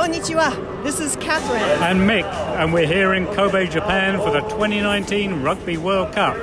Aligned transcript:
Konnichiwa. 0.00 0.82
This 0.82 0.98
is 0.98 1.14
Catherine. 1.16 1.60
And 1.82 2.08
Mick, 2.08 2.24
and 2.58 2.72
we're 2.72 2.86
here 2.86 3.12
in 3.12 3.26
Kobe, 3.26 3.66
Japan 3.66 4.18
for 4.18 4.30
the 4.30 4.40
2019 4.40 5.42
Rugby 5.42 5.76
World 5.76 6.14
Cup. 6.14 6.36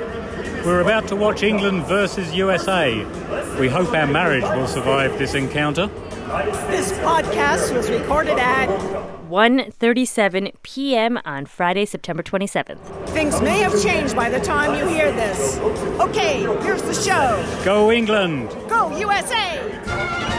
We're 0.64 0.80
about 0.80 1.08
to 1.08 1.16
watch 1.16 1.42
England 1.42 1.84
versus 1.86 2.32
USA. 2.32 3.04
We 3.58 3.66
hope 3.68 3.92
our 3.92 4.06
marriage 4.06 4.44
will 4.44 4.68
survive 4.68 5.18
this 5.18 5.34
encounter. 5.34 5.88
This 6.70 6.92
podcast 6.98 7.74
was 7.74 7.90
recorded 7.90 8.38
at 8.38 8.68
1:37 9.28 10.52
p.m. 10.62 11.18
on 11.24 11.44
Friday, 11.44 11.84
September 11.84 12.22
27th. 12.22 12.78
Things 13.08 13.42
may 13.42 13.58
have 13.58 13.82
changed 13.82 14.14
by 14.14 14.30
the 14.30 14.38
time 14.38 14.78
you 14.78 14.86
hear 14.86 15.10
this. 15.10 15.58
Okay, 15.98 16.42
here's 16.62 16.82
the 16.82 16.94
show. 16.94 17.44
Go 17.64 17.90
England! 17.90 18.50
Go 18.68 18.96
USA! 18.96 20.37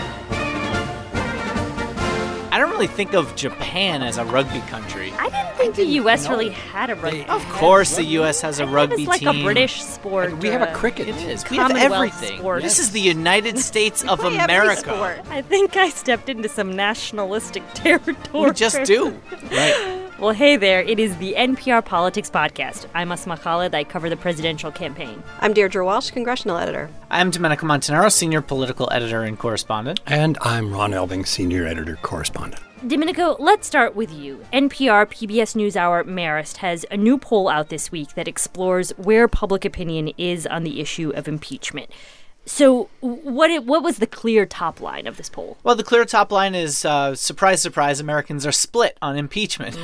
I 2.52 2.57
don't 2.57 2.71
really 2.71 2.88
think 2.88 3.13
of 3.13 3.36
Japan 3.36 4.02
as 4.02 4.18
a 4.18 4.25
rugby 4.25 4.61
country. 4.61 5.14
I 5.19 5.29
didn't 5.29 5.55
think 5.55 5.75
the 5.75 5.86
U.S. 6.01 6.28
really 6.28 6.50
had 6.50 6.89
a 6.89 6.96
rugby. 6.96 7.24
Of 7.25 7.47
course, 7.50 7.96
the 7.96 8.04
U.S. 8.04 8.41
has 8.41 8.60
a 8.60 8.65
rugby 8.65 8.96
team. 8.97 9.11
it's 9.11 9.21
like 9.24 9.33
team. 9.33 9.41
a 9.41 9.43
British 9.43 9.82
sport. 9.83 10.36
We 10.39 10.47
have 10.50 10.61
a 10.61 10.71
uh, 10.71 10.75
cricket. 10.75 11.10
It 11.10 11.15
is. 11.18 11.47
We 11.50 11.57
have 11.57 11.75
everything. 11.75 12.39
sport. 12.39 12.64
This 12.64 12.79
is 12.79 12.91
the 12.91 13.01
United 13.01 13.60
States 13.69 14.04
of 14.04 14.19
play 14.19 14.38
every 14.38 14.55
America. 14.55 14.82
sport. 14.82 15.19
I 15.29 15.41
think 15.43 15.77
I 15.77 15.89
stepped 15.89 16.27
into 16.29 16.50
some 16.50 16.75
nationalistic 16.75 17.64
territory. 17.75 18.50
We 18.50 18.54
just 18.54 18.83
do. 18.83 19.19
Right. 19.52 19.99
Well, 20.19 20.33
hey 20.33 20.57
there. 20.57 20.82
It 20.82 21.00
is 21.00 21.15
the 21.15 21.33
NPR 21.37 21.86
Politics 21.86 22.29
Podcast. 22.29 22.87
I'm 22.93 23.10
Asma 23.10 23.37
Khalid. 23.37 23.73
I 23.73 23.86
cover 23.86 24.10
the 24.10 24.18
presidential 24.18 24.69
campaign. 24.69 25.23
I'm 25.39 25.54
Deirdre 25.54 25.86
Walsh, 25.86 26.11
congressional 26.11 26.57
editor. 26.57 26.89
I'm 27.10 27.32
Domenico 27.32 27.65
Montanaro, 27.65 28.11
senior 28.11 28.41
political 28.41 28.89
editor 28.91 29.24
and 29.24 29.39
correspondent. 29.39 30.01
And 30.05 30.37
I'm 30.41 30.74
Ron 30.74 30.91
Elving, 30.91 31.25
senior 31.25 31.65
editor 31.65 31.97
correspondent. 32.02 32.61
Domenico, 32.86 33.38
let's 33.39 33.66
start 33.66 33.95
with 33.95 34.11
you. 34.11 34.44
NPR 34.52 35.05
PBS 35.05 35.55
NewsHour 35.55 36.03
Marist 36.05 36.57
has 36.57 36.85
a 36.91 36.97
new 36.97 37.17
poll 37.17 37.47
out 37.47 37.69
this 37.69 37.89
week 37.89 38.16
that 38.16 38.27
explores 38.27 38.91
where 38.97 39.29
public 39.29 39.63
opinion 39.63 40.11
is 40.17 40.45
on 40.45 40.63
the 40.63 40.81
issue 40.81 41.11
of 41.11 41.29
impeachment. 41.29 41.89
So, 42.45 42.89
what 43.01 43.51
it, 43.51 43.63
what 43.65 43.83
was 43.83 43.97
the 43.99 44.07
clear 44.07 44.47
top 44.47 44.81
line 44.81 45.05
of 45.05 45.17
this 45.17 45.29
poll? 45.29 45.57
Well, 45.61 45.75
the 45.75 45.83
clear 45.83 46.03
top 46.03 46.31
line 46.31 46.55
is 46.55 46.83
uh, 46.83 47.13
surprise, 47.13 47.61
surprise, 47.61 47.99
Americans 47.99 48.43
are 48.43 48.51
split 48.51 48.97
on 49.03 49.17
impeachment. 49.17 49.77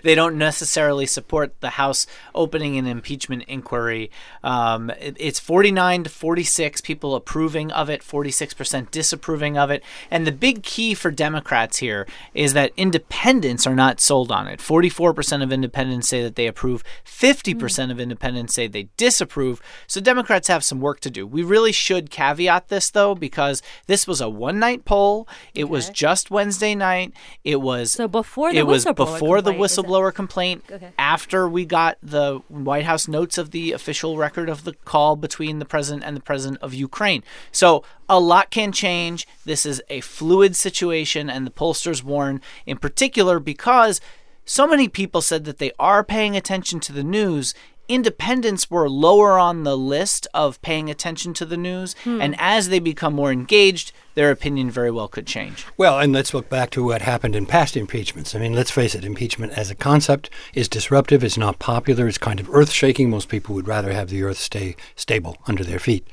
they 0.02 0.14
don't 0.14 0.38
necessarily 0.38 1.04
support 1.04 1.60
the 1.60 1.70
House 1.70 2.06
opening 2.34 2.78
an 2.78 2.86
impeachment 2.86 3.42
inquiry. 3.48 4.10
Um, 4.42 4.88
it- 4.90 5.16
it's 5.20 5.38
49 5.38 6.04
to 6.04 6.10
46 6.10 6.80
people 6.80 7.14
approving 7.14 7.70
of 7.70 7.90
it, 7.90 8.00
46% 8.00 8.90
disapproving 8.90 9.58
of 9.58 9.70
it. 9.70 9.82
And 10.10 10.26
the 10.26 10.32
big 10.32 10.62
key 10.62 10.94
for 10.94 11.10
Democrats 11.10 11.78
here 11.78 12.06
is 12.32 12.54
that 12.54 12.72
independents 12.78 13.66
are 13.66 13.74
not 13.74 14.00
sold 14.00 14.32
on 14.32 14.46
it. 14.48 14.60
44% 14.60 15.42
of 15.42 15.52
independents 15.52 16.08
say 16.08 16.22
that 16.22 16.36
they 16.36 16.46
approve, 16.46 16.82
50% 17.04 17.90
of 17.90 18.00
independents 18.00 18.54
say 18.54 18.66
they 18.68 18.88
disapprove. 18.96 19.60
So 19.86 20.00
Democrats 20.00 20.48
have 20.48 20.64
some 20.64 20.80
work 20.80 21.00
to 21.00 21.10
do. 21.10 21.26
We 21.26 21.42
really 21.42 21.72
should 21.72 21.95
caveat 22.10 22.68
this, 22.68 22.90
though, 22.90 23.14
because 23.14 23.62
this 23.86 24.06
was 24.06 24.20
a 24.20 24.28
one 24.28 24.58
night 24.58 24.84
poll. 24.84 25.26
It 25.54 25.64
was 25.68 25.90
just 25.90 26.30
Wednesday 26.30 26.74
night. 26.74 27.12
It 27.44 27.60
was 27.60 27.92
So 27.92 28.08
before 28.08 28.52
the 28.52 28.58
it 28.58 28.66
was 28.66 28.84
whistleblower 28.84 28.96
before 28.96 29.40
the 29.40 29.52
complaint, 29.52 29.70
whistleblower 29.72 30.14
complaint. 30.14 30.64
Okay. 30.70 30.90
After 30.98 31.48
we 31.48 31.64
got 31.64 31.98
the 32.02 32.42
White 32.48 32.84
House 32.84 33.08
notes 33.08 33.38
of 33.38 33.50
the 33.50 33.72
official 33.72 34.16
record 34.16 34.48
of 34.48 34.64
the 34.64 34.74
call 34.84 35.16
between 35.16 35.58
the 35.58 35.64
president 35.64 36.04
and 36.04 36.16
the 36.16 36.20
president 36.20 36.60
of 36.62 36.74
Ukraine. 36.74 37.22
So 37.52 37.82
a 38.08 38.20
lot 38.20 38.50
can 38.50 38.72
change. 38.72 39.26
This 39.44 39.66
is 39.66 39.82
a 39.88 40.00
fluid 40.00 40.54
situation, 40.56 41.28
and 41.30 41.46
the 41.46 41.50
pollsters 41.50 42.02
warn 42.02 42.40
in 42.66 42.76
particular 42.76 43.40
because 43.40 44.00
so 44.44 44.66
many 44.66 44.88
people 44.88 45.20
said 45.20 45.44
that 45.44 45.58
they 45.58 45.72
are 45.78 46.04
paying 46.04 46.36
attention 46.36 46.78
to 46.80 46.92
the 46.92 47.02
news. 47.02 47.52
Independents 47.88 48.70
were 48.70 48.88
lower 48.88 49.38
on 49.38 49.62
the 49.62 49.76
list 49.76 50.26
of 50.34 50.60
paying 50.62 50.90
attention 50.90 51.34
to 51.34 51.44
the 51.44 51.56
news, 51.56 51.94
hmm. 52.04 52.20
and 52.20 52.34
as 52.38 52.68
they 52.68 52.78
become 52.78 53.14
more 53.14 53.32
engaged, 53.32 53.92
their 54.16 54.32
opinion 54.32 54.70
very 54.70 54.90
well 54.90 55.06
could 55.06 55.26
change. 55.26 55.64
Well, 55.76 56.00
and 56.00 56.12
let's 56.12 56.34
look 56.34 56.48
back 56.48 56.70
to 56.70 56.82
what 56.82 57.02
happened 57.02 57.36
in 57.36 57.46
past 57.46 57.76
impeachments. 57.76 58.34
I 58.34 58.38
mean, 58.40 58.52
let's 58.54 58.70
face 58.72 58.94
it, 58.96 59.04
impeachment 59.04 59.52
as 59.52 59.70
a 59.70 59.74
concept 59.76 60.28
is 60.54 60.68
disruptive, 60.68 61.22
it's 61.22 61.38
not 61.38 61.58
popular, 61.60 62.08
it's 62.08 62.18
kind 62.18 62.40
of 62.40 62.48
earth 62.52 62.70
shaking. 62.72 63.08
Most 63.10 63.28
people 63.28 63.54
would 63.54 63.68
rather 63.68 63.92
have 63.92 64.08
the 64.08 64.22
earth 64.24 64.38
stay 64.38 64.74
stable 64.96 65.36
under 65.46 65.62
their 65.62 65.78
feet. 65.78 66.04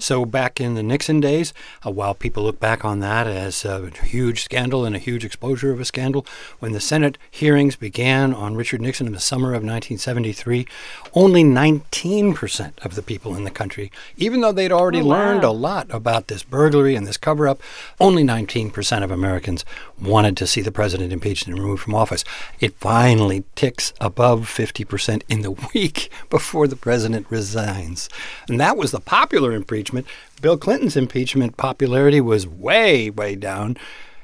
So, 0.00 0.24
back 0.24 0.60
in 0.60 0.74
the 0.74 0.82
Nixon 0.82 1.20
days, 1.20 1.52
uh, 1.86 1.90
while 1.90 2.14
people 2.14 2.42
look 2.42 2.58
back 2.58 2.84
on 2.84 3.00
that 3.00 3.26
as 3.28 3.64
a 3.64 3.90
huge 4.04 4.42
scandal 4.42 4.84
and 4.84 4.96
a 4.96 4.98
huge 4.98 5.24
exposure 5.24 5.70
of 5.70 5.78
a 5.80 5.84
scandal, 5.84 6.24
when 6.58 6.72
the 6.72 6.80
Senate 6.80 7.18
hearings 7.30 7.76
began 7.76 8.32
on 8.34 8.56
Richard 8.56 8.80
Nixon 8.80 9.06
in 9.06 9.12
the 9.12 9.20
summer 9.20 9.48
of 9.48 9.62
1973, 9.62 10.66
only 11.14 11.44
19% 11.44 12.72
of 12.84 12.94
the 12.94 13.02
people 13.02 13.36
in 13.36 13.44
the 13.44 13.50
country, 13.50 13.90
even 14.16 14.40
though 14.40 14.52
they'd 14.52 14.72
already 14.72 15.00
Oh, 15.00 15.04
wow. 15.06 15.16
learned 15.26 15.44
a 15.44 15.50
lot 15.50 15.86
about 15.90 16.28
this 16.28 16.42
burglary 16.42 16.94
and 16.94 17.06
this 17.06 17.16
cover 17.18 17.46
up, 17.50 17.60
only 17.98 18.22
19% 18.22 19.02
of 19.02 19.10
Americans 19.10 19.64
wanted 20.00 20.36
to 20.38 20.46
see 20.46 20.62
the 20.62 20.72
president 20.72 21.12
impeached 21.12 21.46
and 21.46 21.58
removed 21.58 21.82
from 21.82 21.94
office. 21.94 22.24
It 22.60 22.74
finally 22.74 23.44
ticks 23.54 23.92
above 24.00 24.46
50% 24.46 25.22
in 25.28 25.42
the 25.42 25.50
week 25.74 26.10
before 26.30 26.66
the 26.66 26.76
president 26.76 27.26
resigns. 27.28 28.08
And 28.48 28.60
that 28.60 28.76
was 28.76 28.92
the 28.92 29.00
popular 29.00 29.52
impeachment. 29.52 30.06
Bill 30.40 30.56
Clinton's 30.56 30.96
impeachment 30.96 31.56
popularity 31.56 32.20
was 32.20 32.46
way, 32.46 33.10
way 33.10 33.34
down. 33.34 33.76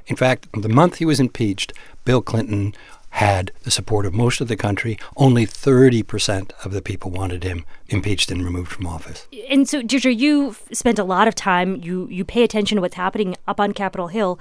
In 0.06 0.16
fact, 0.16 0.47
the 0.53 0.69
month 0.69 0.97
he 0.97 1.04
was 1.04 1.20
impeached, 1.20 1.72
Bill 2.04 2.22
Clinton 2.22 2.75
had 3.16 3.50
the 3.62 3.71
support 3.71 4.04
of 4.04 4.12
most 4.12 4.43
of 4.43 4.49
the 4.49 4.56
country. 4.56 4.99
Only 5.16 5.47
30% 5.47 6.50
of 6.65 6.72
the 6.72 6.82
people 6.82 7.10
wanted 7.10 7.44
him 7.44 7.65
impeached 7.88 8.31
and 8.31 8.44
removed 8.44 8.71
from 8.71 8.87
office. 8.87 9.27
And 9.49 9.66
so, 9.66 9.81
Deirdre, 9.81 10.12
you 10.12 10.54
spent 10.71 10.99
a 10.99 11.04
lot 11.04 11.27
of 11.27 11.34
time. 11.34 11.77
You 11.77 12.09
you 12.09 12.27
pay 12.27 12.43
attention 12.43 12.77
to 12.77 12.82
what's 12.82 12.94
happening 12.94 13.34
up 13.49 13.59
on 13.59 13.72
Capitol 13.72 14.09
Hill. 14.09 14.38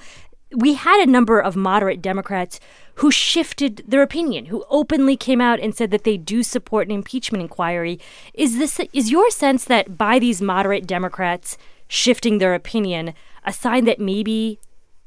We 0.51 0.73
had 0.73 0.99
a 0.99 1.09
number 1.09 1.39
of 1.39 1.55
moderate 1.55 2.01
Democrats 2.01 2.59
who 2.95 3.11
shifted 3.11 3.83
their 3.87 4.01
opinion, 4.01 4.47
who 4.47 4.65
openly 4.69 5.15
came 5.15 5.39
out 5.39 5.61
and 5.61 5.73
said 5.73 5.89
that 5.91 6.03
they 6.03 6.17
do 6.17 6.43
support 6.43 6.87
an 6.87 6.93
impeachment 6.93 7.41
inquiry. 7.41 7.97
Is 8.33 8.57
this 8.57 8.81
is 8.91 9.09
your 9.09 9.29
sense 9.31 9.63
that 9.65 9.97
by 9.97 10.19
these 10.19 10.41
moderate 10.41 10.85
Democrats 10.85 11.57
shifting 11.87 12.39
their 12.39 12.53
opinion, 12.53 13.13
a 13.45 13.53
sign 13.53 13.85
that 13.85 13.99
maybe 13.99 14.59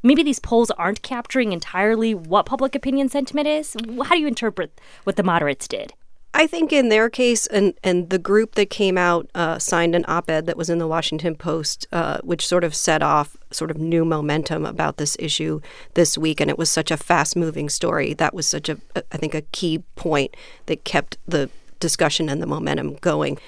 maybe 0.09 0.23
these 0.23 0.41
polls 0.41 0.71
aren't 0.73 1.03
capturing 1.03 1.53
entirely 1.53 2.15
what 2.15 2.47
public 2.47 2.75
opinion 2.75 3.11
sentiment 3.11 3.47
is? 3.47 3.77
How 4.05 4.15
do 4.15 4.21
you 4.21 4.27
interpret 4.27 4.81
what 5.05 5.17
the 5.17 5.23
moderates 5.23 5.69
did? 5.69 5.93
I 6.33 6.47
think 6.47 6.73
in 6.73 6.89
their 6.89 7.11
case, 7.11 7.47
and, 7.47 7.75
and 7.85 8.09
the 8.09 8.19
group 8.19 8.55
that 8.55 8.71
came 8.71 8.97
out 8.97 9.29
uh, 9.35 9.59
signed 9.59 9.95
an 9.95 10.05
op 10.09 10.31
ed 10.31 10.47
that 10.47 10.57
was 10.57 10.71
in 10.71 10.79
the 10.79 10.87
Washington 10.87 11.35
Post, 11.35 11.87
uh, 11.93 12.19
which 12.23 12.47
sort 12.47 12.65
of 12.65 12.75
set 12.75 13.03
off 13.03 13.37
sort 13.51 13.71
of 13.71 13.77
new 13.77 14.05
momentum 14.05 14.65
about 14.65 14.97
this 14.97 15.17
issue 15.19 15.61
this 15.95 16.17
week. 16.17 16.41
And 16.41 16.51
it 16.51 16.57
was 16.57 16.71
such 16.71 16.91
a 16.91 16.97
fast 16.97 17.37
moving 17.37 17.69
story. 17.69 18.15
That 18.15 18.35
was 18.35 18.47
such 18.47 18.69
a, 18.69 18.79
I 19.13 19.17
think, 19.19 19.35
a 19.35 19.43
key 19.53 19.81
point 19.97 20.35
that 20.67 20.85
kept 20.85 21.19
the 21.27 21.51
discussion 21.81 22.29
and 22.29 22.41
the 22.41 22.47
momentum 22.47 22.95
going. 22.97 23.39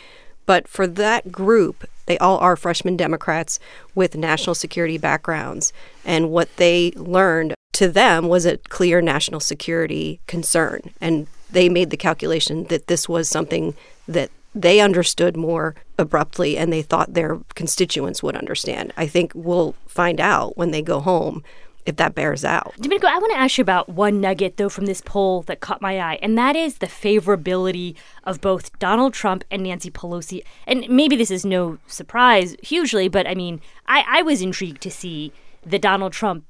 But 0.50 0.66
for 0.66 0.88
that 0.88 1.30
group, 1.30 1.88
they 2.06 2.18
all 2.18 2.36
are 2.38 2.56
freshman 2.56 2.96
Democrats 2.96 3.60
with 3.94 4.16
national 4.16 4.56
security 4.56 4.98
backgrounds. 4.98 5.72
And 6.04 6.32
what 6.32 6.48
they 6.56 6.90
learned 6.96 7.54
to 7.74 7.86
them 7.86 8.26
was 8.26 8.46
a 8.46 8.56
clear 8.56 9.00
national 9.00 9.38
security 9.38 10.18
concern. 10.26 10.80
And 11.00 11.28
they 11.52 11.68
made 11.68 11.90
the 11.90 11.96
calculation 11.96 12.64
that 12.64 12.88
this 12.88 13.08
was 13.08 13.28
something 13.28 13.76
that 14.08 14.32
they 14.52 14.80
understood 14.80 15.36
more 15.36 15.76
abruptly 15.96 16.58
and 16.58 16.72
they 16.72 16.82
thought 16.82 17.14
their 17.14 17.38
constituents 17.54 18.20
would 18.20 18.34
understand. 18.34 18.92
I 18.96 19.06
think 19.06 19.30
we'll 19.36 19.76
find 19.86 20.20
out 20.20 20.56
when 20.56 20.72
they 20.72 20.82
go 20.82 20.98
home 20.98 21.44
if 21.86 21.96
that 21.96 22.14
bears 22.14 22.44
out. 22.44 22.74
Domenico, 22.78 23.06
I 23.06 23.18
want 23.18 23.32
to 23.32 23.38
ask 23.38 23.58
you 23.58 23.62
about 23.62 23.88
one 23.88 24.20
nugget, 24.20 24.56
though, 24.56 24.68
from 24.68 24.86
this 24.86 25.00
poll 25.00 25.42
that 25.42 25.60
caught 25.60 25.80
my 25.80 25.98
eye, 26.00 26.18
and 26.22 26.36
that 26.36 26.56
is 26.56 26.78
the 26.78 26.86
favorability 26.86 27.94
of 28.24 28.40
both 28.40 28.78
Donald 28.78 29.14
Trump 29.14 29.44
and 29.50 29.62
Nancy 29.62 29.90
Pelosi. 29.90 30.42
And 30.66 30.88
maybe 30.88 31.16
this 31.16 31.30
is 31.30 31.44
no 31.44 31.78
surprise 31.86 32.56
hugely, 32.62 33.08
but 33.08 33.26
I 33.26 33.34
mean, 33.34 33.60
I, 33.86 34.04
I 34.06 34.22
was 34.22 34.42
intrigued 34.42 34.82
to 34.82 34.90
see 34.90 35.32
the 35.64 35.78
Donald 35.78 36.12
Trump. 36.12 36.44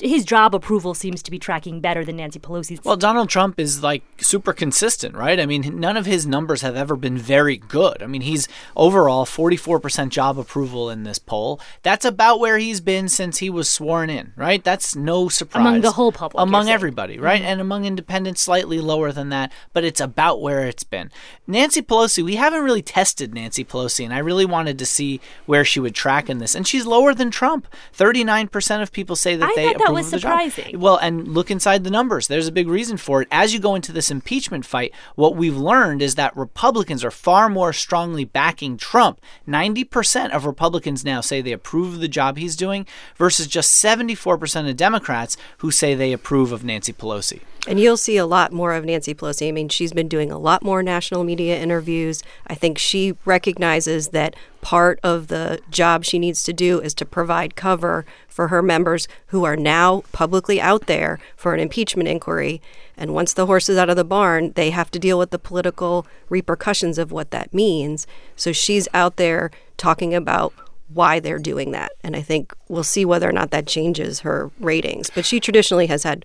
His 0.00 0.24
job 0.24 0.54
approval 0.54 0.94
seems 0.94 1.22
to 1.22 1.30
be 1.30 1.38
tracking 1.38 1.80
better 1.80 2.04
than 2.04 2.16
Nancy 2.16 2.40
Pelosi's. 2.40 2.84
Well, 2.84 2.96
Donald 2.96 3.28
Trump 3.28 3.60
is 3.60 3.82
like 3.82 4.02
super 4.18 4.52
consistent, 4.52 5.14
right? 5.14 5.38
I 5.38 5.46
mean, 5.46 5.78
none 5.78 5.96
of 5.96 6.06
his 6.06 6.26
numbers 6.26 6.62
have 6.62 6.74
ever 6.74 6.96
been 6.96 7.18
very 7.18 7.56
good. 7.56 8.02
I 8.02 8.06
mean, 8.06 8.22
he's 8.22 8.48
overall 8.74 9.24
44% 9.24 10.08
job 10.08 10.38
approval 10.38 10.90
in 10.90 11.04
this 11.04 11.18
poll. 11.18 11.60
That's 11.82 12.04
about 12.04 12.40
where 12.40 12.58
he's 12.58 12.80
been 12.80 13.08
since 13.08 13.38
he 13.38 13.50
was 13.50 13.68
sworn 13.70 14.10
in, 14.10 14.32
right? 14.34 14.64
That's 14.64 14.96
no 14.96 15.28
surprise. 15.28 15.60
Among 15.60 15.80
the 15.82 15.92
whole 15.92 16.10
public, 16.10 16.42
Among 16.42 16.68
everybody, 16.68 17.18
right? 17.18 17.40
Mm-hmm. 17.40 17.50
And 17.50 17.60
among 17.60 17.84
independents, 17.84 18.40
slightly 18.40 18.80
lower 18.80 19.12
than 19.12 19.28
that, 19.28 19.52
but 19.72 19.84
it's 19.84 20.00
about 20.00 20.40
where 20.40 20.66
it's 20.66 20.84
been. 20.84 21.10
Nancy 21.46 21.82
Pelosi, 21.82 22.24
we 22.24 22.36
haven't 22.36 22.64
really 22.64 22.82
tested 22.82 23.34
Nancy 23.34 23.64
Pelosi, 23.64 24.04
and 24.04 24.14
I 24.14 24.18
really 24.18 24.46
wanted 24.46 24.78
to 24.78 24.86
see 24.86 25.20
where 25.46 25.64
she 25.64 25.80
would 25.80 25.94
track 25.94 26.28
in 26.30 26.38
this. 26.38 26.54
And 26.54 26.66
she's 26.66 26.86
lower 26.86 27.14
than 27.14 27.30
Trump. 27.30 27.68
39% 27.96 28.82
of 28.82 28.90
people 28.90 29.16
say 29.16 29.36
that 29.36 29.50
I 29.50 29.54
they 29.54 29.74
that 29.84 29.92
was 29.92 30.08
surprising. 30.08 30.78
Well, 30.78 30.96
and 30.96 31.28
look 31.28 31.50
inside 31.50 31.84
the 31.84 31.90
numbers. 31.90 32.26
There's 32.26 32.48
a 32.48 32.52
big 32.52 32.68
reason 32.68 32.96
for 32.96 33.22
it. 33.22 33.28
As 33.30 33.52
you 33.52 33.60
go 33.60 33.74
into 33.74 33.92
this 33.92 34.10
impeachment 34.10 34.64
fight, 34.64 34.92
what 35.14 35.36
we've 35.36 35.56
learned 35.56 36.02
is 36.02 36.14
that 36.16 36.36
Republicans 36.36 37.04
are 37.04 37.10
far 37.10 37.48
more 37.48 37.72
strongly 37.72 38.24
backing 38.24 38.76
Trump. 38.76 39.20
90% 39.48 40.30
of 40.30 40.46
Republicans 40.46 41.04
now 41.04 41.20
say 41.20 41.40
they 41.40 41.52
approve 41.52 41.94
of 41.94 42.00
the 42.00 42.08
job 42.08 42.36
he's 42.36 42.56
doing 42.56 42.86
versus 43.16 43.46
just 43.46 43.82
74% 43.82 44.68
of 44.68 44.76
Democrats 44.76 45.36
who 45.58 45.70
say 45.70 45.94
they 45.94 46.12
approve 46.12 46.52
of 46.52 46.64
Nancy 46.64 46.92
Pelosi. 46.92 47.40
And 47.68 47.78
you'll 47.78 47.96
see 47.96 48.16
a 48.16 48.26
lot 48.26 48.52
more 48.52 48.74
of 48.74 48.84
Nancy 48.84 49.14
Pelosi. 49.14 49.48
I 49.48 49.52
mean, 49.52 49.68
she's 49.68 49.92
been 49.92 50.08
doing 50.08 50.32
a 50.32 50.38
lot 50.38 50.64
more 50.64 50.82
national 50.82 51.22
media 51.22 51.60
interviews. 51.60 52.22
I 52.46 52.54
think 52.54 52.76
she 52.76 53.14
recognizes 53.24 54.08
that 54.08 54.34
part 54.62 54.98
of 55.02 55.26
the 55.26 55.60
job 55.70 56.04
she 56.04 56.18
needs 56.18 56.42
to 56.44 56.52
do 56.52 56.80
is 56.80 56.94
to 56.94 57.04
provide 57.04 57.56
cover 57.56 58.06
for 58.28 58.48
her 58.48 58.62
members 58.62 59.06
who 59.26 59.44
are 59.44 59.56
now 59.56 60.04
publicly 60.12 60.60
out 60.60 60.86
there 60.86 61.18
for 61.36 61.52
an 61.52 61.60
impeachment 61.60 62.08
inquiry. 62.08 62.62
And 62.96 63.12
once 63.12 63.34
the 63.34 63.46
horse 63.46 63.68
is 63.68 63.76
out 63.76 63.90
of 63.90 63.96
the 63.96 64.04
barn, 64.04 64.52
they 64.54 64.70
have 64.70 64.90
to 64.92 64.98
deal 64.98 65.18
with 65.18 65.30
the 65.30 65.38
political 65.38 66.06
repercussions 66.30 66.96
of 66.96 67.12
what 67.12 67.32
that 67.32 67.52
means. 67.52 68.06
So 68.36 68.52
she's 68.52 68.88
out 68.94 69.16
there 69.16 69.50
talking 69.76 70.14
about 70.14 70.54
why 70.88 71.18
they're 71.18 71.38
doing 71.38 71.72
that. 71.72 71.92
And 72.04 72.14
I 72.14 72.22
think 72.22 72.54
we'll 72.68 72.84
see 72.84 73.04
whether 73.04 73.28
or 73.28 73.32
not 73.32 73.50
that 73.50 73.66
changes 73.66 74.20
her 74.20 74.50
ratings. 74.60 75.10
But 75.10 75.26
she 75.26 75.40
traditionally 75.40 75.86
has 75.88 76.04
had 76.04 76.24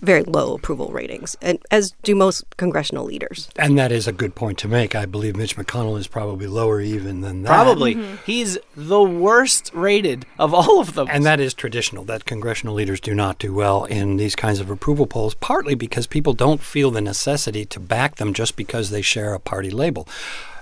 very 0.00 0.22
low 0.22 0.54
approval 0.54 0.90
ratings, 0.92 1.36
and 1.40 1.58
as 1.70 1.92
do 2.02 2.14
most 2.14 2.44
congressional 2.56 3.04
leaders. 3.04 3.48
And 3.56 3.78
that 3.78 3.92
is 3.92 4.06
a 4.06 4.12
good 4.12 4.34
point 4.34 4.58
to 4.58 4.68
make. 4.68 4.94
I 4.94 5.06
believe 5.06 5.36
Mitch 5.36 5.56
McConnell 5.56 5.98
is 5.98 6.06
probably 6.06 6.46
lower 6.46 6.80
even 6.80 7.20
than 7.20 7.42
that. 7.42 7.48
Probably. 7.48 7.94
Mm-hmm. 7.94 8.16
He's 8.24 8.58
the 8.76 9.02
worst 9.02 9.70
rated 9.74 10.26
of 10.38 10.54
all 10.54 10.80
of 10.80 10.94
them. 10.94 11.08
And 11.10 11.24
that 11.24 11.40
is 11.40 11.54
traditional, 11.54 12.04
that 12.04 12.24
congressional 12.24 12.74
leaders 12.74 13.00
do 13.00 13.14
not 13.14 13.38
do 13.38 13.54
well 13.54 13.84
in 13.84 14.16
these 14.16 14.36
kinds 14.36 14.60
of 14.60 14.70
approval 14.70 15.06
polls, 15.06 15.34
partly 15.34 15.74
because 15.74 16.06
people 16.06 16.32
don't 16.32 16.60
feel 16.60 16.90
the 16.90 17.00
necessity 17.00 17.64
to 17.66 17.80
back 17.80 18.16
them 18.16 18.34
just 18.34 18.56
because 18.56 18.90
they 18.90 19.02
share 19.02 19.34
a 19.34 19.40
party 19.40 19.70
label. 19.70 20.08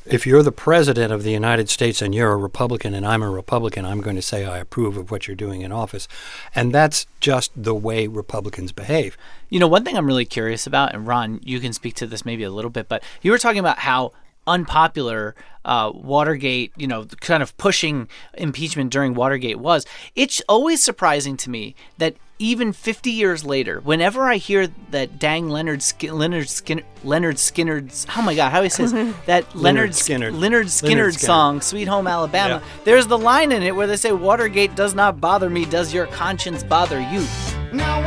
If 0.05 0.27
you're 0.27 0.43
the 0.43 0.51
president 0.51 1.13
of 1.13 1.23
the 1.23 1.31
United 1.31 1.69
States 1.69 2.03
and 2.03 2.13
you're 2.13 2.33
a 2.33 2.37
Republican 2.37 2.93
and 2.93 3.07
I'm 3.07 3.23
a 3.23 3.31
Republican, 3.31 3.85
I'm 3.85 4.01
going 4.01 4.17
to 4.17 4.23
say 4.23 4.45
I 4.45 4.59
approve 4.59 4.97
of 4.97 5.13
what 5.13 5.29
you're 5.29 5.37
doing 5.37 5.61
in 5.61 5.71
office. 5.71 6.09
And 6.55 6.75
that's 6.75 7.07
just 7.21 7.53
the 7.55 7.75
way 7.75 8.09
Republicans 8.09 8.73
behave. 8.73 9.17
You 9.49 9.61
know, 9.61 9.69
one 9.69 9.85
thing 9.85 9.97
I'm 9.97 10.07
really 10.07 10.25
curious 10.25 10.67
about, 10.67 10.93
and 10.93 11.07
Ron, 11.07 11.41
you 11.45 11.61
can 11.61 11.73
speak 11.73 11.95
to 11.97 12.07
this 12.07 12.25
maybe 12.25 12.43
a 12.43 12.51
little 12.51 12.71
bit, 12.71 12.89
but 12.89 13.03
you 13.23 13.31
were 13.31 13.39
talking 13.39 13.61
about 13.61 13.79
how 13.79 14.13
unpopular 14.45 15.37
uh, 15.65 15.93
Watergate, 15.95 16.73
you 16.77 16.89
know, 16.89 17.05
kind 17.21 17.43
of 17.43 17.57
pushing 17.57 18.09
impeachment 18.35 18.91
during 18.91 19.15
Watergate 19.15 19.61
was. 19.61 19.87
It's 20.17 20.43
always 20.49 20.83
surprising 20.83 21.37
to 21.39 21.51
me 21.51 21.77
that 21.99 22.17
even 22.43 22.73
50 22.73 23.11
years 23.11 23.45
later, 23.45 23.81
whenever 23.81 24.25
I 24.29 24.37
hear 24.37 24.67
that 24.91 25.19
dang 25.19 25.49
Leonard 25.49 25.83
Skin- 25.83 26.11
Lynyrd 26.15 26.49
Skynyrd 26.49 26.85
Lynyrd 27.05 27.35
Skynyrd's 27.35 28.07
oh 28.17 28.23
my 28.23 28.35
god, 28.35 28.51
how 28.51 28.63
he 28.63 28.69
says 28.69 28.93
that 29.27 29.49
Lynyrd 29.51 29.91
Skynyrd. 29.91 30.35
Lynyrd 30.35 30.67
Skynyrd 30.67 31.13
Skinner. 31.13 31.13
song 31.13 31.61
"Sweet 31.61 31.89
Home 31.89 32.07
Alabama." 32.07 32.61
Yeah. 32.63 32.83
There's 32.85 33.07
the 33.07 33.19
line 33.19 33.53
in 33.53 33.63
it 33.63 33.75
where 33.77 33.87
they 33.87 33.97
say 33.97 34.13
Watergate 34.13 34.75
does 34.75 34.95
not 34.95 35.21
bother 35.21 35.49
me, 35.49 35.65
does 35.65 35.95
your 35.95 36.07
conscience 36.07 36.63
bother 36.63 37.01
you? 37.01 37.27
Now 37.73 38.01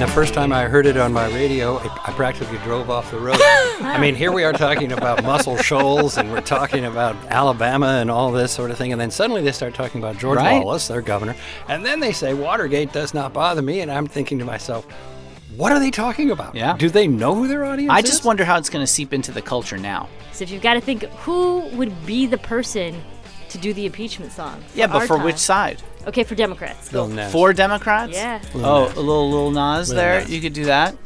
And 0.00 0.08
the 0.08 0.14
first 0.14 0.32
time 0.32 0.50
I 0.50 0.64
heard 0.64 0.86
it 0.86 0.96
on 0.96 1.12
my 1.12 1.26
radio, 1.26 1.76
I 1.76 2.00
I 2.06 2.12
practically 2.12 2.56
drove 2.64 2.88
off 2.88 3.10
the 3.10 3.18
road. 3.20 3.36
I 3.42 3.98
mean, 4.00 4.14
here 4.14 4.32
we 4.32 4.44
are 4.44 4.52
talking 4.54 4.92
about 4.92 5.22
Muscle 5.22 5.58
Shoals 5.58 6.16
and 6.16 6.32
we're 6.32 6.40
talking 6.40 6.86
about 6.86 7.14
Alabama 7.26 7.98
and 8.00 8.10
all 8.10 8.32
this 8.32 8.50
sort 8.50 8.70
of 8.70 8.78
thing. 8.78 8.92
And 8.92 8.98
then 9.00 9.10
suddenly 9.10 9.42
they 9.42 9.52
start 9.52 9.74
talking 9.74 10.00
about 10.00 10.16
George 10.16 10.38
Right. 10.38 10.64
Wallace, 10.64 10.88
their 10.88 11.02
governor. 11.02 11.36
And 11.68 11.84
then 11.84 12.00
they 12.00 12.12
say 12.12 12.32
Watergate 12.32 12.94
does 12.94 13.12
not 13.12 13.34
bother 13.34 13.60
me. 13.60 13.80
And 13.80 13.92
I'm 13.92 14.06
thinking 14.06 14.38
to 14.38 14.44
myself, 14.46 14.86
what 15.54 15.70
are 15.70 15.78
they 15.78 15.90
talking 15.90 16.30
about? 16.30 16.54
Yeah. 16.54 16.78
Do 16.78 16.88
they 16.88 17.06
know 17.06 17.34
who 17.34 17.46
their 17.46 17.66
audience 17.66 17.92
is? 17.92 17.94
I 17.94 17.98
is? 17.98 18.06
just 18.06 18.24
wonder 18.24 18.46
how 18.46 18.56
it's 18.56 18.70
going 18.70 18.82
to 18.82 18.90
seep 18.90 19.12
into 19.12 19.32
the 19.32 19.42
culture 19.42 19.76
now. 19.76 20.08
So 20.32 20.44
if 20.44 20.50
you've 20.50 20.62
got 20.62 20.74
to 20.74 20.80
think, 20.80 21.02
who 21.02 21.60
would 21.76 22.06
be 22.06 22.24
the 22.24 22.38
person 22.38 23.02
to 23.50 23.58
do 23.58 23.74
the 23.74 23.84
impeachment 23.84 24.32
song? 24.32 24.64
Yeah, 24.74 24.86
but 24.86 25.06
for 25.06 25.16
time? 25.16 25.26
which 25.26 25.36
side? 25.36 25.82
Okay, 26.06 26.24
for 26.24 26.34
Democrats. 26.34 26.92
Lil 26.92 27.08
Nas. 27.08 27.30
For 27.32 27.52
Democrats? 27.52 28.12
Yeah. 28.12 28.40
Oh, 28.54 28.86
a 28.86 29.00
little 29.00 29.30
little 29.30 29.50
Nas 29.50 29.88
Lil 29.90 29.96
there. 29.98 30.20
Nas. 30.20 30.30
You 30.30 30.40
could 30.40 30.52
do 30.54 30.64
that. 30.64 30.96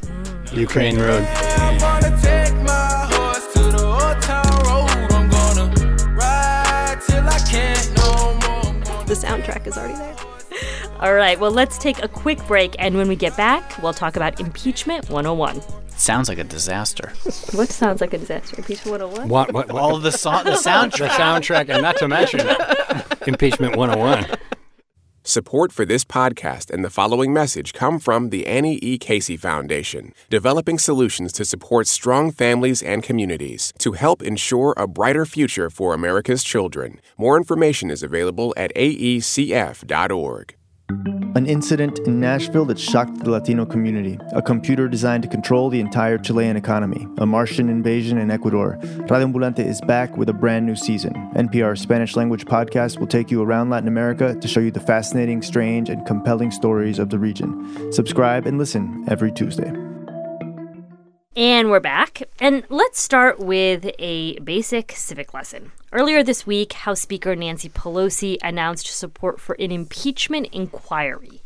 Ukraine 0.53 0.97
Road. 0.97 1.23
I'm 1.23 1.77
gonna 1.79 2.17
take 2.21 2.53
my 2.63 3.07
horse 3.11 3.53
to 3.53 3.59
the 3.59 3.83
road. 3.83 5.11
I'm 5.11 5.29
gonna 5.29 6.13
ride 6.13 6.99
till 7.07 7.27
I 7.27 7.39
can't 7.49 7.97
no 7.97 8.33
more. 8.47 8.71
I'm 8.71 8.81
gonna 8.81 9.05
The 9.05 9.15
soundtrack 9.15 9.67
is 9.67 9.77
already 9.77 9.95
there. 9.95 10.15
All 11.01 11.13
right, 11.13 11.37
well, 11.37 11.51
let's 11.51 11.77
take 11.77 12.01
a 12.01 12.07
quick 12.07 12.45
break, 12.47 12.75
and 12.79 12.95
when 12.95 13.09
we 13.09 13.17
get 13.17 13.35
back, 13.35 13.81
we'll 13.83 13.93
talk 13.93 14.15
about 14.15 14.39
impeachment 14.39 15.09
101. 15.09 15.61
Sounds 15.89 16.29
like 16.29 16.37
a 16.37 16.43
disaster. 16.45 17.11
What 17.51 17.69
sounds 17.69 17.99
like 18.01 18.13
a 18.13 18.17
disaster? 18.17 18.55
Impeachment 18.57 18.91
101? 19.01 19.27
What, 19.29 19.53
what, 19.53 19.71
what? 19.73 19.81
All 19.81 19.95
of 19.95 20.03
the 20.03 20.11
song, 20.11 20.45
the 20.45 20.51
soundtrack. 20.69 20.97
the 20.97 21.07
soundtrack, 21.07 21.69
and 21.69 21.81
not 21.81 21.97
to 21.97 22.07
mention 22.07 22.41
Impeachment 23.27 23.75
101. 23.75 24.25
Support 25.27 25.71
for 25.71 25.85
this 25.85 26.05
podcast 26.05 26.69
and 26.69 26.85
the 26.85 26.89
following 26.91 27.33
message 27.33 27.73
come 27.73 27.97
from 27.97 28.29
the 28.29 28.45
Annie 28.45 28.77
E. 28.83 28.99
Casey 28.99 29.35
Foundation, 29.35 30.13
developing 30.29 30.77
solutions 30.77 31.33
to 31.33 31.43
support 31.43 31.87
strong 31.87 32.31
families 32.31 32.83
and 32.83 33.01
communities 33.01 33.73
to 33.79 33.93
help 33.93 34.21
ensure 34.21 34.75
a 34.77 34.85
brighter 34.85 35.25
future 35.25 35.71
for 35.71 35.95
America's 35.95 36.43
children. 36.43 37.01
More 37.17 37.37
information 37.37 37.89
is 37.89 38.03
available 38.03 38.53
at 38.55 38.71
aecf.org. 38.75 40.55
An 40.89 41.45
incident 41.47 41.99
in 41.99 42.19
Nashville 42.19 42.65
that 42.65 42.79
shocked 42.79 43.19
the 43.19 43.31
Latino 43.31 43.65
community. 43.65 44.19
A 44.33 44.41
computer 44.41 44.87
designed 44.87 45.23
to 45.23 45.29
control 45.29 45.69
the 45.69 45.79
entire 45.79 46.17
Chilean 46.17 46.55
economy. 46.55 47.07
A 47.17 47.25
Martian 47.25 47.69
invasion 47.69 48.17
in 48.17 48.29
Ecuador. 48.29 48.77
Radio 48.81 49.27
Ambulante 49.27 49.65
is 49.65 49.81
back 49.81 50.15
with 50.15 50.29
a 50.29 50.33
brand 50.33 50.65
new 50.65 50.75
season. 50.75 51.13
NPR's 51.35 51.81
Spanish 51.81 52.15
language 52.15 52.45
podcast 52.45 52.99
will 52.99 53.07
take 53.07 53.31
you 53.31 53.41
around 53.41 53.69
Latin 53.69 53.87
America 53.87 54.35
to 54.35 54.47
show 54.47 54.59
you 54.59 54.71
the 54.71 54.79
fascinating, 54.79 55.41
strange, 55.41 55.89
and 55.89 56.05
compelling 56.05 56.51
stories 56.51 56.99
of 56.99 57.09
the 57.09 57.19
region. 57.19 57.91
Subscribe 57.91 58.45
and 58.45 58.57
listen 58.57 59.05
every 59.07 59.31
Tuesday. 59.31 59.84
And 61.37 61.69
we're 61.69 61.81
back. 61.81 62.23
And 62.39 62.63
let's 62.69 62.97
start 62.97 63.39
with 63.39 63.91
a 63.99 64.39
basic 64.39 64.93
civic 64.93 65.33
lesson. 65.33 65.73
Earlier 65.91 66.23
this 66.23 66.47
week, 66.47 66.71
House 66.71 67.01
Speaker 67.01 67.35
Nancy 67.35 67.67
Pelosi 67.67 68.37
announced 68.41 68.87
support 68.87 69.41
for 69.41 69.57
an 69.59 69.69
impeachment 69.69 70.47
inquiry. 70.53 71.43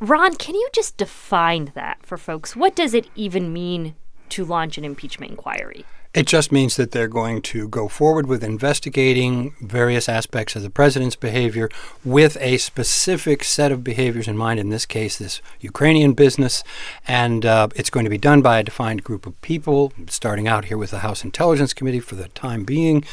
Ron, 0.00 0.34
can 0.34 0.54
you 0.54 0.68
just 0.74 0.98
define 0.98 1.72
that 1.74 2.04
for 2.04 2.18
folks? 2.18 2.54
What 2.54 2.76
does 2.76 2.92
it 2.92 3.06
even 3.14 3.54
mean 3.54 3.94
to 4.28 4.44
launch 4.44 4.76
an 4.76 4.84
impeachment 4.84 5.30
inquiry? 5.30 5.86
It 6.16 6.26
just 6.26 6.50
means 6.50 6.76
that 6.76 6.92
they're 6.92 7.08
going 7.08 7.42
to 7.42 7.68
go 7.68 7.88
forward 7.88 8.26
with 8.26 8.42
investigating 8.42 9.54
various 9.60 10.08
aspects 10.08 10.56
of 10.56 10.62
the 10.62 10.70
president's 10.70 11.14
behavior 11.14 11.68
with 12.06 12.38
a 12.40 12.56
specific 12.56 13.44
set 13.44 13.70
of 13.70 13.84
behaviors 13.84 14.26
in 14.26 14.34
mind, 14.34 14.58
in 14.58 14.70
this 14.70 14.86
case, 14.86 15.18
this 15.18 15.42
Ukrainian 15.60 16.14
business. 16.14 16.64
And 17.06 17.44
uh, 17.44 17.68
it's 17.76 17.90
going 17.90 18.04
to 18.04 18.10
be 18.10 18.16
done 18.16 18.40
by 18.40 18.58
a 18.58 18.62
defined 18.62 19.04
group 19.04 19.26
of 19.26 19.38
people, 19.42 19.92
starting 20.08 20.48
out 20.48 20.64
here 20.64 20.78
with 20.78 20.90
the 20.90 21.00
House 21.00 21.22
Intelligence 21.22 21.74
Committee 21.74 22.00
for 22.00 22.14
the 22.14 22.28
time 22.28 22.64
being. 22.64 23.04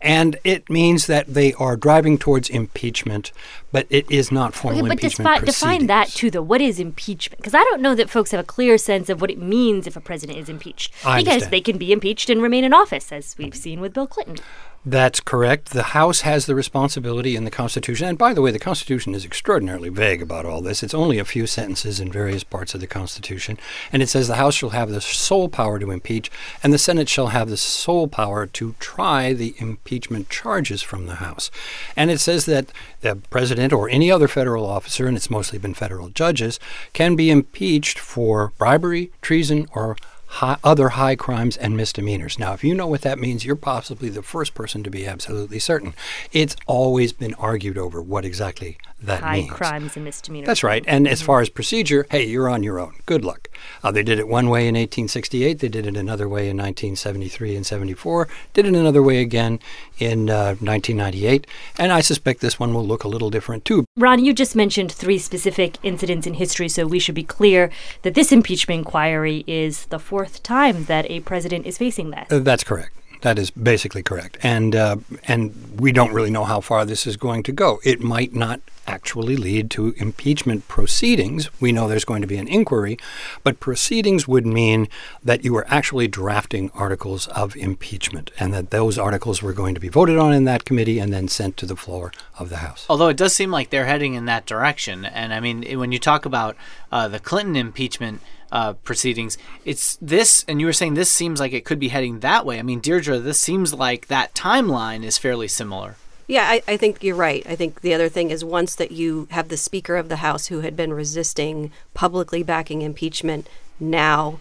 And 0.00 0.38
it 0.44 0.70
means 0.70 1.08
that 1.08 1.26
they 1.26 1.54
are 1.54 1.76
driving 1.76 2.16
towards 2.16 2.48
impeachment, 2.48 3.32
but 3.72 3.88
it 3.90 4.08
is 4.08 4.30
not 4.30 4.54
formal 4.54 4.82
Okay, 4.82 4.88
but 4.88 5.02
impeachment. 5.02 5.34
defi- 5.40 5.46
define 5.46 5.86
that 5.88 6.10
to 6.10 6.30
the 6.30 6.40
what 6.40 6.60
is 6.60 6.78
impeachment? 6.78 7.38
Because 7.38 7.54
I 7.54 7.64
don't 7.64 7.82
know 7.82 7.96
that 7.96 8.08
folks 8.08 8.30
have 8.30 8.38
a 8.38 8.44
clear 8.44 8.78
sense 8.78 9.08
of 9.08 9.20
what 9.20 9.32
it 9.32 9.38
means 9.40 9.88
if 9.88 9.96
a 9.96 10.00
president 10.00 10.38
is 10.38 10.48
impeached. 10.48 10.92
I 11.04 11.18
because 11.18 11.32
understand. 11.32 11.52
they 11.52 11.60
can 11.60 11.76
be 11.76 11.90
impeached 11.90 12.30
and 12.30 12.40
remain 12.52 12.64
in 12.64 12.74
office, 12.74 13.10
as 13.10 13.34
we've 13.38 13.54
seen 13.54 13.80
with 13.80 13.94
Bill 13.94 14.06
Clinton. 14.06 14.36
That's 14.84 15.20
correct. 15.20 15.70
The 15.70 15.94
House 15.94 16.20
has 16.20 16.44
the 16.44 16.54
responsibility 16.54 17.34
in 17.34 17.44
the 17.44 17.50
Constitution. 17.50 18.08
And 18.08 18.18
by 18.18 18.34
the 18.34 18.42
way, 18.42 18.50
the 18.50 18.58
Constitution 18.58 19.14
is 19.14 19.24
extraordinarily 19.24 19.88
vague 19.88 20.20
about 20.20 20.44
all 20.44 20.60
this. 20.60 20.82
It's 20.82 20.92
only 20.92 21.18
a 21.18 21.24
few 21.24 21.46
sentences 21.46 21.98
in 21.98 22.12
various 22.12 22.44
parts 22.44 22.74
of 22.74 22.80
the 22.80 22.86
Constitution. 22.86 23.58
And 23.90 24.02
it 24.02 24.10
says 24.10 24.28
the 24.28 24.34
House 24.34 24.54
shall 24.54 24.70
have 24.70 24.90
the 24.90 25.00
sole 25.00 25.48
power 25.48 25.78
to 25.78 25.92
impeach, 25.92 26.30
and 26.62 26.74
the 26.74 26.78
Senate 26.78 27.08
shall 27.08 27.28
have 27.28 27.48
the 27.48 27.56
sole 27.56 28.06
power 28.06 28.44
to 28.44 28.74
try 28.80 29.32
the 29.32 29.54
impeachment 29.56 30.28
charges 30.28 30.82
from 30.82 31.06
the 31.06 31.14
House. 31.14 31.50
And 31.96 32.10
it 32.10 32.18
says 32.18 32.44
that 32.46 32.70
the 33.00 33.16
president 33.30 33.72
or 33.72 33.88
any 33.88 34.10
other 34.10 34.28
federal 34.28 34.66
officer, 34.66 35.06
and 35.06 35.16
it's 35.16 35.30
mostly 35.30 35.58
been 35.58 35.74
federal 35.74 36.10
judges, 36.10 36.60
can 36.92 37.16
be 37.16 37.30
impeached 37.30 37.98
for 37.98 38.52
bribery, 38.58 39.10
treason, 39.22 39.68
or 39.72 39.96
high, 40.32 40.56
other 40.64 40.90
high 40.90 41.14
crimes 41.14 41.56
and 41.58 41.76
misdemeanors. 41.76 42.38
Now, 42.38 42.54
if 42.54 42.64
you 42.64 42.74
know 42.74 42.86
what 42.86 43.02
that 43.02 43.18
means, 43.18 43.44
you're 43.44 43.54
possibly 43.54 44.08
the 44.08 44.22
first 44.22 44.54
person 44.54 44.82
to 44.82 44.90
be 44.90 45.06
absolutely 45.06 45.58
certain. 45.58 45.94
It's 46.32 46.56
always 46.66 47.12
been 47.12 47.34
argued 47.34 47.76
over 47.76 48.00
what 48.00 48.24
exactly 48.24 48.78
that 49.02 49.22
High 49.22 49.40
means. 49.40 49.50
crimes 49.50 49.96
and 49.96 50.04
misdemeanors. 50.04 50.46
That's 50.46 50.62
right. 50.62 50.84
And 50.86 51.08
as 51.08 51.22
far 51.22 51.40
as 51.40 51.48
procedure, 51.48 52.06
hey, 52.10 52.26
you're 52.26 52.48
on 52.48 52.62
your 52.62 52.78
own. 52.78 52.94
Good 53.06 53.24
luck. 53.24 53.48
Uh, 53.82 53.90
they 53.90 54.02
did 54.02 54.18
it 54.18 54.28
one 54.28 54.48
way 54.48 54.62
in 54.62 54.74
1868. 54.74 55.58
They 55.58 55.68
did 55.68 55.86
it 55.86 55.96
another 55.96 56.28
way 56.28 56.48
in 56.48 56.56
1973 56.56 57.56
and 57.56 57.66
74. 57.66 58.28
Did 58.54 58.66
it 58.66 58.74
another 58.74 59.02
way 59.02 59.20
again 59.20 59.58
in 59.98 60.30
uh, 60.30 60.56
1998. 60.60 61.46
And 61.78 61.92
I 61.92 62.00
suspect 62.00 62.40
this 62.40 62.58
one 62.58 62.74
will 62.74 62.86
look 62.86 63.04
a 63.04 63.08
little 63.08 63.30
different 63.30 63.64
too. 63.64 63.84
Ron, 63.96 64.24
you 64.24 64.32
just 64.32 64.56
mentioned 64.56 64.90
three 64.90 65.18
specific 65.18 65.78
incidents 65.82 66.26
in 66.26 66.34
history, 66.34 66.68
so 66.68 66.86
we 66.86 66.98
should 66.98 67.14
be 67.14 67.22
clear 67.22 67.70
that 68.02 68.14
this 68.14 68.32
impeachment 68.32 68.78
inquiry 68.78 69.44
is 69.46 69.86
the 69.86 69.98
fourth 69.98 70.42
time 70.42 70.84
that 70.84 71.08
a 71.10 71.20
president 71.20 71.66
is 71.66 71.78
facing 71.78 72.10
that. 72.10 72.32
Uh, 72.32 72.40
that's 72.40 72.64
correct. 72.64 72.92
That 73.22 73.38
is 73.38 73.50
basically 73.50 74.02
correct, 74.02 74.36
and 74.42 74.74
uh, 74.74 74.96
and 75.28 75.80
we 75.80 75.92
don't 75.92 76.12
really 76.12 76.30
know 76.30 76.44
how 76.44 76.60
far 76.60 76.84
this 76.84 77.06
is 77.06 77.16
going 77.16 77.44
to 77.44 77.52
go. 77.52 77.80
It 77.84 78.00
might 78.00 78.34
not 78.34 78.60
actually 78.86 79.36
lead 79.36 79.70
to 79.70 79.94
impeachment 79.96 80.66
proceedings. 80.66 81.48
We 81.60 81.70
know 81.70 81.86
there's 81.86 82.04
going 82.04 82.22
to 82.22 82.26
be 82.26 82.36
an 82.36 82.48
inquiry, 82.48 82.98
but 83.44 83.60
proceedings 83.60 84.26
would 84.26 84.44
mean 84.44 84.88
that 85.22 85.44
you 85.44 85.52
were 85.52 85.64
actually 85.68 86.08
drafting 86.08 86.72
articles 86.74 87.28
of 87.28 87.54
impeachment, 87.56 88.32
and 88.40 88.52
that 88.54 88.70
those 88.70 88.98
articles 88.98 89.40
were 89.40 89.52
going 89.52 89.74
to 89.74 89.80
be 89.80 89.88
voted 89.88 90.18
on 90.18 90.32
in 90.32 90.44
that 90.44 90.64
committee 90.64 90.98
and 90.98 91.12
then 91.12 91.28
sent 91.28 91.56
to 91.58 91.66
the 91.66 91.76
floor 91.76 92.12
of 92.40 92.48
the 92.48 92.56
House. 92.56 92.86
Although 92.88 93.08
it 93.08 93.16
does 93.16 93.34
seem 93.36 93.52
like 93.52 93.70
they're 93.70 93.86
heading 93.86 94.14
in 94.14 94.24
that 94.26 94.46
direction. 94.46 95.04
And 95.04 95.32
I 95.32 95.38
mean, 95.38 95.78
when 95.78 95.92
you 95.92 96.00
talk 96.00 96.26
about 96.26 96.56
uh, 96.90 97.06
the 97.06 97.20
Clinton 97.20 97.54
impeachment 97.54 98.20
uh, 98.52 98.74
proceedings, 98.74 99.38
it's 99.64 99.96
this, 100.00 100.44
and 100.46 100.60
you 100.60 100.66
were 100.66 100.72
saying 100.72 100.94
this 100.94 101.10
seems 101.10 101.40
like 101.40 101.52
it 101.52 101.64
could 101.64 101.80
be 101.80 101.88
heading 101.88 102.20
that 102.20 102.46
way. 102.46 102.58
I 102.58 102.62
mean, 102.62 102.80
Deirdre, 102.80 103.18
this 103.18 103.40
seems 103.40 103.74
like 103.74 104.06
that 104.06 104.34
timeline 104.34 105.02
is 105.02 105.18
fairly 105.18 105.48
similar. 105.48 105.96
Yeah, 106.28 106.44
I, 106.44 106.62
I 106.68 106.76
think 106.76 107.02
you're 107.02 107.16
right. 107.16 107.44
I 107.48 107.56
think 107.56 107.80
the 107.80 107.94
other 107.94 108.08
thing 108.08 108.30
is 108.30 108.44
once 108.44 108.76
that 108.76 108.92
you 108.92 109.26
have 109.30 109.48
the 109.48 109.56
Speaker 109.56 109.96
of 109.96 110.08
the 110.08 110.16
House 110.16 110.46
who 110.46 110.60
had 110.60 110.76
been 110.76 110.92
resisting 110.92 111.72
publicly 111.94 112.42
backing 112.42 112.82
impeachment 112.82 113.48
now 113.80 114.38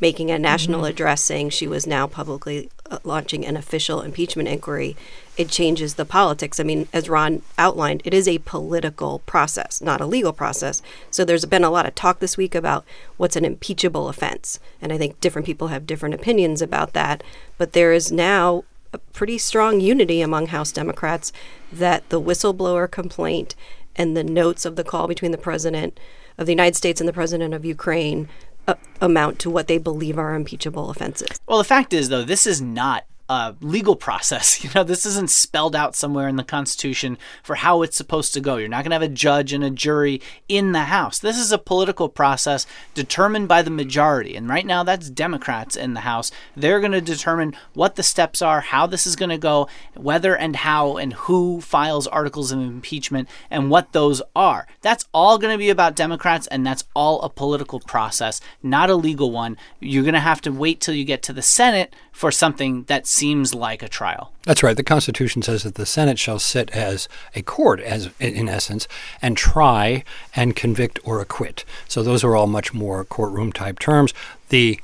making 0.00 0.30
a 0.30 0.38
national 0.38 0.84
address 0.84 1.22
saying 1.22 1.50
she 1.50 1.66
was 1.66 1.86
now 1.86 2.06
publicly 2.06 2.70
uh, 2.90 2.98
launching 3.04 3.44
an 3.44 3.56
official 3.56 4.00
impeachment 4.00 4.48
inquiry, 4.48 4.96
it 5.36 5.48
changes 5.48 5.94
the 5.94 6.04
politics. 6.04 6.58
I 6.58 6.62
mean, 6.62 6.88
as 6.92 7.08
Ron 7.08 7.42
outlined, 7.58 8.02
it 8.04 8.14
is 8.14 8.26
a 8.28 8.38
political 8.38 9.20
process, 9.20 9.80
not 9.80 10.00
a 10.00 10.06
legal 10.06 10.32
process. 10.32 10.82
So 11.10 11.24
there's 11.24 11.44
been 11.44 11.64
a 11.64 11.70
lot 11.70 11.86
of 11.86 11.94
talk 11.94 12.20
this 12.20 12.36
week 12.36 12.54
about 12.54 12.84
what's 13.16 13.36
an 13.36 13.44
impeachable 13.44 14.08
offense. 14.08 14.58
And 14.80 14.92
I 14.92 14.98
think 14.98 15.20
different 15.20 15.46
people 15.46 15.68
have 15.68 15.86
different 15.86 16.14
opinions 16.14 16.62
about 16.62 16.92
that. 16.92 17.22
But 17.58 17.72
there 17.72 17.92
is 17.92 18.12
now 18.12 18.64
a 18.92 18.98
pretty 18.98 19.38
strong 19.38 19.80
unity 19.80 20.20
among 20.22 20.46
House 20.46 20.72
Democrats 20.72 21.32
that 21.72 22.08
the 22.08 22.20
whistleblower 22.20 22.90
complaint 22.90 23.54
and 23.94 24.16
the 24.16 24.24
notes 24.24 24.64
of 24.64 24.76
the 24.76 24.84
call 24.84 25.06
between 25.06 25.32
the 25.32 25.38
president 25.38 25.98
of 26.38 26.46
the 26.46 26.52
United 26.52 26.76
States 26.76 27.00
and 27.00 27.08
the 27.08 27.12
president 27.12 27.54
of 27.54 27.64
Ukraine 27.64 28.28
amount 29.00 29.38
to 29.40 29.50
what 29.50 29.68
they 29.68 29.78
believe 29.78 30.18
are 30.18 30.34
impeachable 30.34 30.90
offenses. 30.90 31.40
Well, 31.46 31.58
the 31.58 31.64
fact 31.64 31.92
is, 31.92 32.08
though, 32.08 32.24
this 32.24 32.46
is 32.46 32.60
not 32.60 33.04
a 33.28 33.54
legal 33.60 33.96
process. 33.96 34.56
You 34.66 34.72
know, 34.74 34.82
this 34.82 35.06
isn't 35.06 35.30
spelled 35.30 35.76
out 35.76 35.94
somewhere 35.94 36.26
in 36.26 36.34
the 36.36 36.42
Constitution 36.42 37.18
for 37.44 37.54
how 37.54 37.82
it's 37.82 37.96
supposed 37.96 38.34
to 38.34 38.40
go. 38.40 38.56
You're 38.56 38.68
not 38.68 38.82
going 38.82 38.90
to 38.90 38.96
have 38.96 39.02
a 39.02 39.08
judge 39.08 39.52
and 39.52 39.62
a 39.62 39.70
jury 39.70 40.20
in 40.48 40.72
the 40.72 40.84
House. 40.84 41.20
This 41.20 41.38
is 41.38 41.52
a 41.52 41.58
political 41.58 42.08
process 42.08 42.66
determined 42.94 43.46
by 43.46 43.62
the 43.62 43.70
majority. 43.70 44.34
And 44.34 44.48
right 44.48 44.66
now, 44.66 44.82
that's 44.82 45.08
Democrats 45.08 45.76
in 45.76 45.94
the 45.94 46.00
House. 46.00 46.32
They're 46.56 46.80
going 46.80 46.92
to 46.92 47.00
determine 47.00 47.54
what 47.74 47.94
the 47.94 48.02
steps 48.02 48.42
are, 48.42 48.60
how 48.60 48.86
this 48.88 49.06
is 49.06 49.14
going 49.14 49.28
to 49.30 49.38
go, 49.38 49.68
whether 49.94 50.36
and 50.36 50.56
how 50.56 50.96
and 50.96 51.12
who 51.12 51.60
files 51.60 52.08
articles 52.08 52.50
of 52.50 52.58
impeachment, 52.58 53.28
and 53.50 53.70
what 53.70 53.92
those 53.92 54.20
are. 54.34 54.66
That's 54.80 55.04
all 55.14 55.38
going 55.38 55.54
to 55.54 55.58
be 55.58 55.70
about 55.70 55.94
Democrats, 55.94 56.48
and 56.48 56.66
that's 56.66 56.84
all 56.94 57.20
a 57.22 57.30
political 57.30 57.78
process, 57.78 58.40
not 58.62 58.90
a 58.90 58.96
legal 58.96 59.30
one. 59.30 59.56
You're 59.78 60.02
going 60.02 60.14
to 60.14 60.20
have 60.20 60.40
to 60.42 60.50
wait 60.50 60.80
till 60.80 60.94
you 60.94 61.04
get 61.04 61.22
to 61.24 61.32
the 61.32 61.42
Senate 61.42 61.94
for 62.12 62.32
something 62.32 62.84
that 62.84 63.06
seems 63.16 63.54
like 63.54 63.82
a 63.82 63.88
trial. 63.88 64.32
That's 64.44 64.62
right. 64.62 64.76
The 64.76 64.82
Constitution 64.82 65.42
says 65.42 65.62
that 65.62 65.74
the 65.74 65.86
Senate 65.86 66.18
shall 66.18 66.38
sit 66.38 66.70
as 66.70 67.08
a 67.34 67.42
court, 67.42 67.80
as 67.80 68.10
in 68.20 68.48
essence, 68.48 68.86
and 69.22 69.36
try 69.36 70.04
and 70.34 70.54
convict 70.54 70.98
or 71.04 71.20
acquit. 71.20 71.64
So 71.88 72.02
those 72.02 72.22
are 72.22 72.36
all 72.36 72.46
much 72.46 72.74
more 72.74 73.04
courtroom 73.04 73.52
type 73.52 73.78
terms. 73.78 74.12
The 74.50 74.78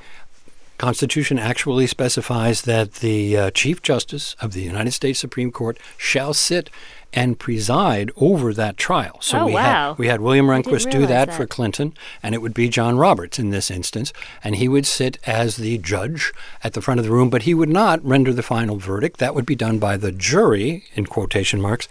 Constitution 0.77 1.39
actually 1.39 1.87
specifies 1.87 2.63
that 2.63 2.95
the 2.95 3.37
uh, 3.37 3.51
Chief 3.51 3.81
Justice 3.81 4.35
of 4.41 4.53
the 4.53 4.63
United 4.63 4.91
States 4.91 5.19
Supreme 5.19 5.51
Court 5.51 5.77
shall 5.97 6.33
sit 6.33 6.69
and 7.13 7.37
preside 7.39 8.11
over 8.17 8.53
that 8.53 8.77
trial. 8.77 9.17
So 9.21 9.39
Oh, 9.39 9.45
we 9.45 9.53
wow. 9.53 9.89
had 9.89 9.97
we 9.99 10.07
had 10.07 10.21
William 10.21 10.47
Rehnquist 10.47 10.89
do 10.91 11.05
that, 11.05 11.27
that. 11.27 11.35
for 11.35 11.45
Clinton, 11.45 11.93
and 12.21 12.33
it 12.35 12.41
would 12.41 12.53
be 12.53 12.69
John 12.69 12.97
Roberts 12.97 13.39
in 13.39 13.49
this 13.51 13.69
instance, 13.71 14.11
and 14.43 14.55
he 14.55 14.67
would 14.67 14.85
sit 14.85 15.17
as 15.25 15.57
the 15.57 15.77
judge 15.77 16.33
at 16.63 16.73
the 16.73 16.81
front 16.81 16.99
of 16.99 17.05
the 17.05 17.11
room, 17.11 17.29
but 17.29 17.43
he 17.43 17.53
would 17.53 17.69
not 17.69 18.03
render 18.03 18.33
the 18.33 18.43
final 18.43 18.77
verdict. 18.77 19.19
That 19.19 19.35
would 19.35 19.45
be 19.45 19.55
done 19.55 19.79
by 19.79 19.97
the 19.97 20.11
jury, 20.11 20.85
in 20.95 21.05
quotation 21.05 21.61
marks, 21.61 21.87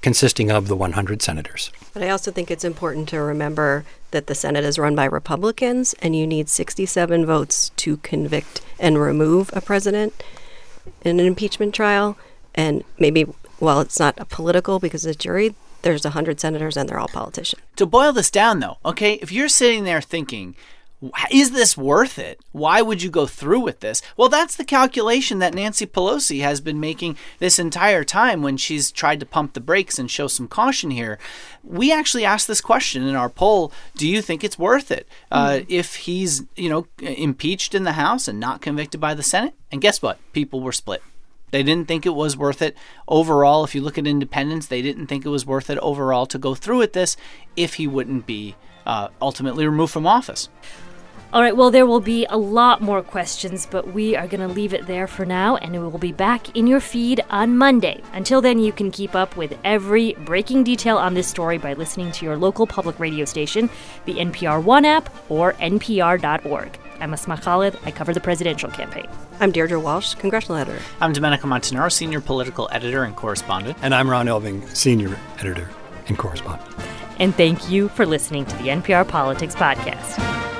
consisting 0.00 0.50
of 0.50 0.66
the 0.66 0.74
100 0.74 1.22
senators. 1.22 1.70
But 1.94 2.02
I 2.02 2.08
also 2.10 2.32
think 2.32 2.50
it's 2.50 2.64
important 2.64 3.08
to 3.10 3.20
remember 3.20 3.84
that 4.10 4.26
the 4.26 4.34
Senate 4.34 4.64
is 4.64 4.78
run 4.78 4.96
by 4.96 5.04
Republicans, 5.04 5.94
and 6.02 6.16
you 6.16 6.26
need 6.26 6.48
67 6.48 7.24
votes 7.24 7.70
to 7.76 7.98
convict 7.98 8.60
and 8.80 8.98
remove 8.98 9.50
a 9.52 9.60
president 9.60 10.22
in 11.02 11.20
an 11.20 11.26
impeachment 11.26 11.74
trial. 11.74 12.16
And 12.54 12.82
maybe, 12.98 13.26
while 13.62 13.80
it's 13.80 14.00
not 14.00 14.18
a 14.18 14.24
political 14.24 14.80
because 14.80 15.04
the 15.04 15.14
jury, 15.14 15.54
there's 15.82 16.02
100 16.02 16.40
senators 16.40 16.76
and 16.76 16.88
they're 16.88 16.98
all 16.98 17.08
politicians. 17.08 17.62
To 17.76 17.86
boil 17.86 18.12
this 18.12 18.30
down, 18.30 18.58
though, 18.58 18.78
okay, 18.84 19.14
if 19.14 19.30
you're 19.30 19.48
sitting 19.48 19.84
there 19.84 20.00
thinking, 20.00 20.56
is 21.30 21.52
this 21.52 21.76
worth 21.76 22.18
it? 22.18 22.40
Why 22.50 22.82
would 22.82 23.02
you 23.02 23.10
go 23.10 23.26
through 23.26 23.60
with 23.60 23.78
this? 23.78 24.02
Well, 24.16 24.28
that's 24.28 24.56
the 24.56 24.64
calculation 24.64 25.38
that 25.38 25.54
Nancy 25.54 25.86
Pelosi 25.86 26.42
has 26.42 26.60
been 26.60 26.80
making 26.80 27.16
this 27.38 27.60
entire 27.60 28.02
time 28.02 28.42
when 28.42 28.56
she's 28.56 28.90
tried 28.90 29.20
to 29.20 29.26
pump 29.26 29.52
the 29.52 29.60
brakes 29.60 29.96
and 29.96 30.10
show 30.10 30.26
some 30.26 30.48
caution 30.48 30.90
here. 30.90 31.18
We 31.62 31.92
actually 31.92 32.24
asked 32.24 32.48
this 32.48 32.60
question 32.60 33.04
in 33.06 33.14
our 33.14 33.28
poll 33.28 33.72
Do 33.96 34.08
you 34.08 34.22
think 34.22 34.42
it's 34.42 34.58
worth 34.58 34.90
it 34.90 35.08
uh, 35.30 35.60
if 35.68 35.96
he's, 35.96 36.42
you 36.56 36.68
know, 36.68 36.86
impeached 37.00 37.76
in 37.76 37.84
the 37.84 37.92
House 37.92 38.26
and 38.26 38.40
not 38.40 38.60
convicted 38.60 39.00
by 39.00 39.14
the 39.14 39.22
Senate? 39.22 39.54
And 39.70 39.80
guess 39.80 40.02
what? 40.02 40.18
People 40.32 40.60
were 40.60 40.72
split. 40.72 41.02
They 41.52 41.62
didn't 41.62 41.86
think 41.86 42.04
it 42.04 42.14
was 42.14 42.36
worth 42.36 42.60
it 42.60 42.76
overall. 43.06 43.62
If 43.62 43.74
you 43.74 43.82
look 43.82 43.98
at 43.98 44.06
independence, 44.06 44.66
they 44.66 44.82
didn't 44.82 45.06
think 45.06 45.24
it 45.24 45.28
was 45.28 45.46
worth 45.46 45.70
it 45.70 45.78
overall 45.78 46.26
to 46.26 46.38
go 46.38 46.54
through 46.54 46.78
with 46.78 46.94
this 46.94 47.16
if 47.56 47.74
he 47.74 47.86
wouldn't 47.86 48.26
be 48.26 48.56
uh, 48.84 49.08
ultimately 49.20 49.66
removed 49.66 49.92
from 49.92 50.06
office. 50.06 50.48
All 51.32 51.40
right, 51.40 51.56
well, 51.56 51.70
there 51.70 51.86
will 51.86 52.00
be 52.00 52.26
a 52.26 52.36
lot 52.36 52.82
more 52.82 53.02
questions, 53.02 53.66
but 53.70 53.94
we 53.94 54.14
are 54.14 54.26
going 54.26 54.46
to 54.46 54.54
leave 54.54 54.74
it 54.74 54.86
there 54.86 55.06
for 55.06 55.24
now, 55.24 55.56
and 55.56 55.72
we 55.72 55.78
will 55.78 55.98
be 55.98 56.12
back 56.12 56.54
in 56.54 56.66
your 56.66 56.80
feed 56.80 57.22
on 57.30 57.56
Monday. 57.56 58.02
Until 58.12 58.42
then, 58.42 58.58
you 58.58 58.70
can 58.70 58.90
keep 58.90 59.14
up 59.14 59.34
with 59.34 59.56
every 59.64 60.12
breaking 60.26 60.64
detail 60.64 60.98
on 60.98 61.14
this 61.14 61.26
story 61.26 61.56
by 61.56 61.72
listening 61.72 62.12
to 62.12 62.26
your 62.26 62.36
local 62.36 62.66
public 62.66 63.00
radio 63.00 63.24
station, 63.24 63.70
the 64.04 64.16
NPR 64.16 64.62
One 64.62 64.84
app, 64.84 65.08
or 65.30 65.54
npr.org. 65.54 66.78
I'm 67.02 67.12
Asma 67.12 67.36
Khalid. 67.36 67.76
I 67.84 67.90
cover 67.90 68.12
the 68.12 68.20
presidential 68.20 68.70
campaign. 68.70 69.08
I'm 69.40 69.50
Deirdre 69.50 69.80
Walsh, 69.80 70.14
congressional 70.14 70.58
editor. 70.58 70.80
I'm 71.00 71.12
Domenico 71.12 71.48
Montanaro, 71.48 71.90
senior 71.90 72.20
political 72.20 72.68
editor 72.70 73.02
and 73.02 73.16
correspondent. 73.16 73.76
And 73.82 73.92
I'm 73.92 74.08
Ron 74.08 74.26
Elving, 74.26 74.64
senior 74.68 75.18
editor 75.40 75.68
and 76.06 76.16
correspondent. 76.16 76.70
And 77.18 77.34
thank 77.34 77.68
you 77.68 77.88
for 77.88 78.06
listening 78.06 78.46
to 78.46 78.56
the 78.58 78.68
NPR 78.68 79.06
Politics 79.06 79.56
Podcast. 79.56 80.51